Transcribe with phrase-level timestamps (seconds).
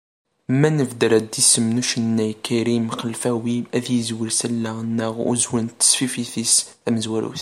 [0.59, 7.29] Ma nebder-d isem n ucennay Karim Xelfawi, ad yezwir s allaɣ-nneɣ uzwel n tesfifit-is tamezwarut.